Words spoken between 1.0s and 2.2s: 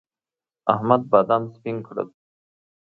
بادام سپين کړل.